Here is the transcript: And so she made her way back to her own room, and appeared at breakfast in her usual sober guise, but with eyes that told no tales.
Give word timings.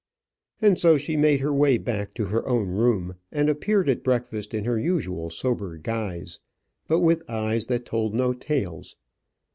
And 0.63 0.79
so 0.79 0.97
she 0.97 1.15
made 1.15 1.41
her 1.41 1.53
way 1.53 1.77
back 1.77 2.15
to 2.15 2.25
her 2.25 2.47
own 2.47 2.69
room, 2.69 3.17
and 3.31 3.49
appeared 3.49 3.87
at 3.87 4.03
breakfast 4.03 4.51
in 4.51 4.65
her 4.65 4.79
usual 4.79 5.29
sober 5.29 5.77
guise, 5.77 6.39
but 6.87 7.01
with 7.01 7.21
eyes 7.29 7.67
that 7.67 7.85
told 7.85 8.15
no 8.15 8.33
tales. 8.33 8.95